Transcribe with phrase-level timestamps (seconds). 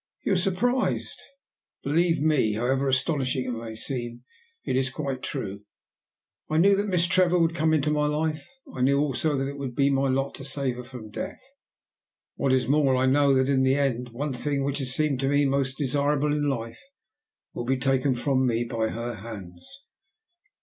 [0.23, 1.21] "You are surprised?
[1.83, 4.23] Believe me, however astonishing it may seem,
[4.65, 5.63] it is quite true.
[6.49, 9.59] I knew that Miss Trevor would come into my life; I knew also that it
[9.59, 11.43] would be my lot to save her from death.
[12.35, 15.19] What is more, I know that in the end the one thing, which has seemed
[15.19, 16.81] to me most desirable in life,
[17.53, 19.63] will be taken from me by her hands."